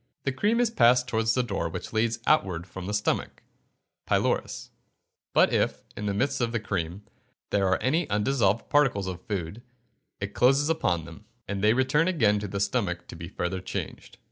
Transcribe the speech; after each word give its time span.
The 0.23 0.31
cream 0.31 0.59
is 0.59 0.71
passed 0.71 1.07
towards 1.07 1.35
the 1.35 1.43
door 1.43 1.69
which 1.69 1.93
leads 1.93 2.17
outward 2.25 2.65
from 2.65 2.87
the 2.87 2.93
stomach 2.95 3.43
(pylorus); 4.07 4.71
but 5.31 5.53
if, 5.53 5.83
in 5.95 6.07
the 6.07 6.13
midst 6.15 6.41
of 6.41 6.51
the 6.51 6.59
cream, 6.59 7.03
there 7.51 7.67
are 7.67 7.77
any 7.83 8.09
undissolved 8.09 8.67
particles 8.67 9.05
of 9.05 9.21
food, 9.27 9.61
it 10.19 10.33
closes 10.33 10.69
upon 10.69 11.05
them, 11.05 11.25
and 11.47 11.63
they 11.63 11.73
return 11.75 12.07
again 12.07 12.39
to 12.39 12.47
the 12.47 12.59
stomach 12.59 13.07
to 13.09 13.15
be 13.15 13.27
further 13.27 13.61
changed. 13.61 14.17